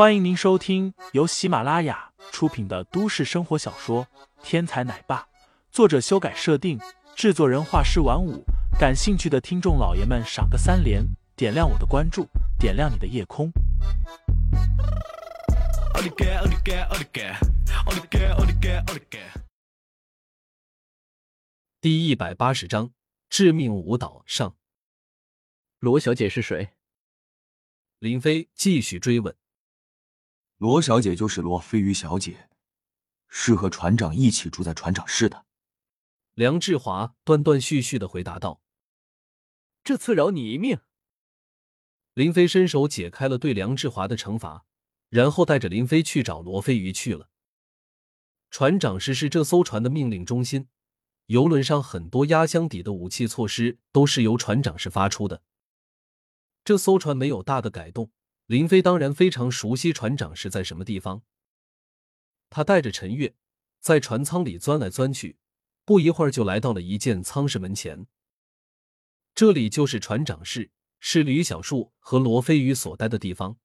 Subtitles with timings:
[0.00, 4.06] 欢迎您收听由喜马拉雅出品的都市生活小说
[4.42, 5.20] 《天才奶爸》，
[5.70, 6.80] 作者修改设定，
[7.14, 8.42] 制作人画师晚舞。
[8.78, 11.04] 感兴趣的听众老爷们，赏个三连，
[11.36, 12.26] 点亮我的关注，
[12.58, 13.52] 点亮你的夜空。
[21.82, 22.90] 第一百八十章
[23.28, 24.56] 致命舞蹈上。
[25.78, 26.70] 罗小姐是谁？
[27.98, 29.36] 林飞继续追问。
[30.60, 32.50] 罗小姐就是罗飞鱼小姐，
[33.28, 35.46] 是和船长一起住在船长室的。
[36.34, 38.60] 梁志华断断续续的回答道
[39.82, 40.80] ：“这次饶你一命。”
[42.12, 44.66] 林飞伸手解开了对梁志华的惩罚，
[45.08, 47.30] 然后带着林飞去找罗飞鱼去了。
[48.50, 50.68] 船长室是这艘船的命令中心，
[51.28, 55.42] 游轮上很多压箱底的武器措施都是由船长室发出的。
[56.62, 58.12] 这艘船没有大的改动。
[58.50, 61.22] 林飞当然非常熟悉船长是在什么地方。
[62.48, 63.36] 他带着陈月
[63.78, 65.38] 在船舱里钻来钻去，
[65.84, 68.08] 不一会儿就来到了一间舱室门前。
[69.36, 73.56] 这里就是船长室，是吕小树和罗飞宇所待的地方。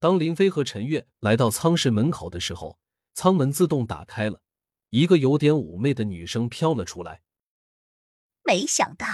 [0.00, 2.80] 当林飞和陈月来到舱室门口的时候，
[3.14, 4.42] 舱门自动打开了，
[4.88, 7.22] 一个有点妩媚的女生飘了出来
[8.42, 9.06] ：“没想到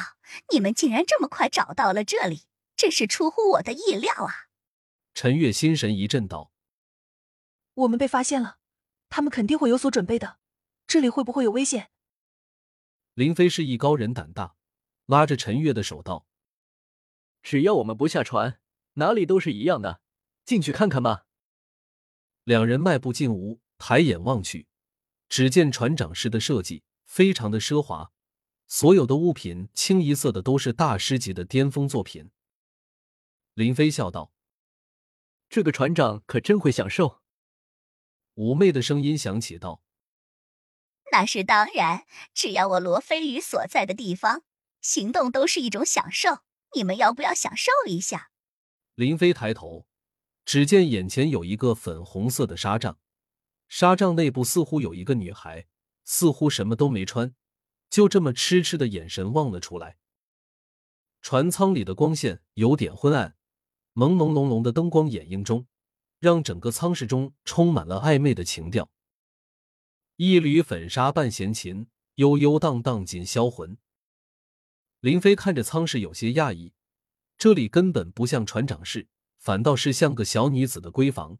[0.50, 4.44] 你们竟然这么快找到了这里，真是出乎我的意料啊！”
[5.16, 6.52] 陈月心神一震，道
[7.72, 8.58] ：“我们被发现了，
[9.08, 10.38] 他们肯定会有所准备的。
[10.86, 11.90] 这里会不会有危险？”
[13.14, 14.56] 林飞是艺高人胆大，
[15.06, 16.26] 拉着陈月的手道
[17.42, 18.60] ：“只要我们不下船，
[18.96, 20.02] 哪里都是一样的。
[20.44, 21.24] 进去看看吧。”
[22.44, 24.68] 两人迈步进屋，抬眼望去，
[25.30, 28.12] 只见船长室的设计非常的奢华，
[28.66, 32.30] 所有的物品清一色的都是大师级的巅峰作品。
[33.54, 34.35] 林飞笑道。
[35.56, 37.22] 这个船长可真会享受。
[38.34, 39.80] 妩媚的声音响起道
[41.10, 42.04] ：“那是当然，
[42.34, 44.42] 只要我罗飞宇所在的地方，
[44.82, 46.40] 行动都是一种享受。
[46.74, 48.32] 你们要不要享受一下？”
[48.96, 49.86] 林飞抬头，
[50.44, 52.98] 只见眼前有一个粉红色的纱帐，
[53.66, 55.66] 纱帐内部似乎有一个女孩，
[56.04, 57.34] 似乎什么都没穿，
[57.88, 59.96] 就这么痴痴的眼神望了出来。
[61.22, 63.38] 船舱里的光线有点昏暗。
[63.96, 65.66] 朦朦胧胧的灯光掩映中，
[66.18, 68.90] 让整个舱室中充满了暧昧的情调。
[70.16, 71.86] 一缕粉纱伴弦琴，
[72.16, 73.78] 悠悠荡荡尽销魂。
[75.00, 76.74] 林飞看着舱室有些讶异，
[77.38, 79.08] 这里根本不像船长室，
[79.38, 81.38] 反倒是像个小女子的闺房。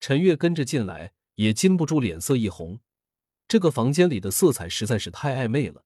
[0.00, 2.80] 陈月跟着进来，也禁不住脸色一红。
[3.46, 5.84] 这个房间里的色彩实在是太暧昧了，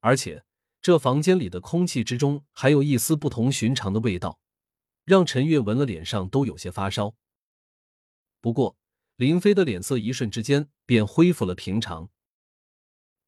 [0.00, 0.46] 而且
[0.80, 4.40] 这房间里的空气之中还有一丝不同寻常的味道。
[5.06, 7.14] 让陈月闻了，脸上都有些发烧。
[8.40, 8.76] 不过，
[9.14, 12.10] 林飞的脸色一瞬之间便恢复了平常。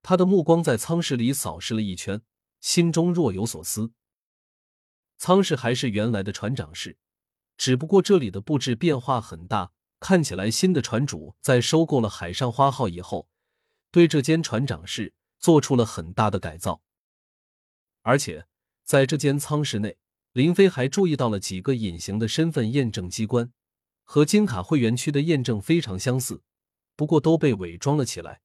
[0.03, 2.21] 他的目光在舱室里扫视了一圈，
[2.61, 3.93] 心中若有所思。
[5.19, 6.99] 舱室还是原来的船长室，
[7.57, 13.29] 只不过这里的布置变化很大，看起来新的船主在收购了海上花号以后，
[13.93, 16.83] 对这间船长室做出了很大的改造。
[18.03, 18.49] 而且，
[18.83, 19.97] 在这间舱室内。
[20.39, 23.53] 林飞还注意到了几个隐形的身份验证机关，
[24.05, 26.45] 和金卡会员区的验证非常相似，
[26.95, 28.41] 不过都被伪装了起来。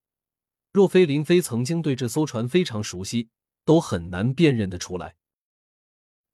[0.72, 3.28] 若非林飞曾经对这艘船非常熟悉，
[3.64, 5.14] 都很难辨认得出来。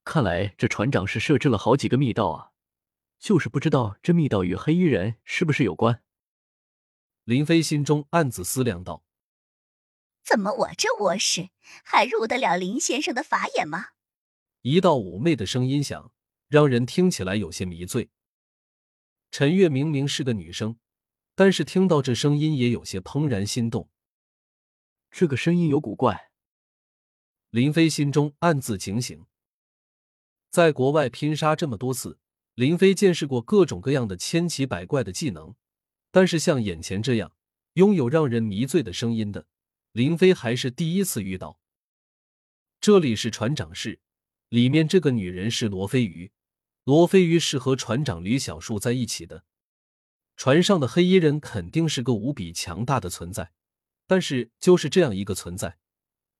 [0.03, 2.53] 看来这船长是设置了好几个密道啊，
[3.19, 6.03] 就是不知道这密道与黑衣人是不是有关。
[7.25, 9.05] 林飞心中暗自思量道
[10.25, 11.51] ：“怎么我这卧室
[11.85, 13.89] 还入得了林先生的法眼吗？”
[14.63, 16.13] 一道妩媚的声音响，
[16.47, 18.11] 让人听起来有些迷醉。
[19.31, 20.79] 陈月明明是个女生，
[21.35, 23.89] 但是听到这声音也有些怦然心动。
[25.11, 26.31] 这个声音有古怪。
[27.49, 29.25] 林飞心中暗自警醒。
[30.51, 32.19] 在国外拼杀这么多次，
[32.55, 35.55] 林飞见识过各种各样的千奇百怪的技能，
[36.11, 37.33] 但是像眼前这样
[37.75, 39.47] 拥有让人迷醉的声音的，
[39.93, 41.59] 林飞还是第一次遇到。
[42.79, 44.01] 这里是船长室。
[44.51, 46.33] 里面这个女人是罗非鱼，
[46.83, 49.45] 罗非鱼是和船长吕小树在一起的。
[50.37, 53.53] 船上的黑衣人肯定是个无比强大的存在，
[54.09, 55.79] 但是就是这样一个存在，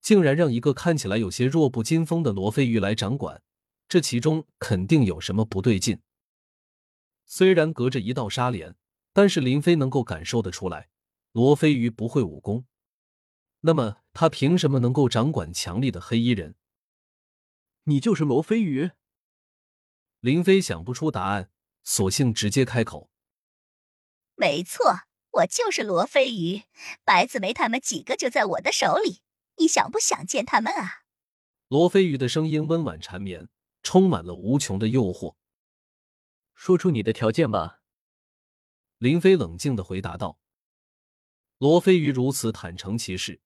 [0.01, 3.43] 竟然让一个看起来有些弱不禁风的罗非鱼来掌管，
[3.89, 6.01] 这其中肯定有什么不对劲。
[7.27, 8.75] 虽然隔着一道纱帘，
[9.13, 10.89] 但是林飞能够感受得出来，
[11.31, 12.65] 罗非鱼不会武功。
[13.61, 16.57] 那么他凭什么能够掌管强力的黑衣人？
[17.85, 18.91] 你就是罗飞鱼。
[20.21, 21.51] 林飞想不出答案，
[21.83, 23.11] 索性直接开口
[24.37, 26.65] ：“没错，我就是罗飞鱼，
[27.05, 29.23] 白子梅他们几个就在我的手里，
[29.57, 31.05] 你想不想见他们啊？”
[31.69, 33.49] 罗飞鱼的声音温婉缠绵，
[33.83, 35.37] 充满了无穷的诱惑。
[36.55, 37.81] 说出你的条件吧。
[38.99, 40.39] 林飞冷静的回答道。
[41.57, 43.41] 罗飞鱼如此坦诚其事，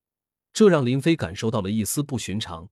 [0.52, 2.70] 这让林飞感受到了一丝不寻常。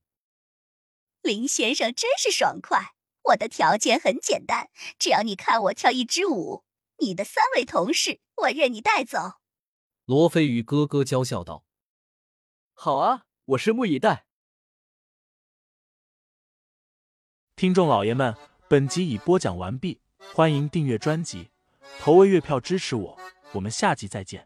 [1.23, 2.93] 林先生真是爽快。
[3.29, 6.65] 我的条件很简单，只要你看我跳一支舞，
[6.99, 9.39] 你的三位同事我任你带走。
[10.03, 11.63] 罗飞鱼咯咯娇笑道
[12.75, 14.25] ：“好啊，我拭目以待。”
[17.55, 18.35] 听众老爷们，
[18.67, 20.01] 本集已播讲完毕，
[20.33, 21.51] 欢迎订阅专辑，
[21.99, 23.17] 投喂月票支持我，
[23.53, 24.45] 我们下集再见。